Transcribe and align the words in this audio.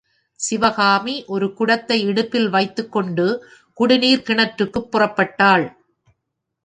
சிவகாமி 0.39 1.23
ஒரு 1.27 1.53
குடத்தை 1.53 2.01
இடுப்பில் 2.03 2.49
வைத்துக்கொண்டு 2.49 3.27
குடிநீர்க் 3.79 4.27
கிணற்றுக்குப் 4.27 4.89
புறப்பட்டாள். 4.91 5.65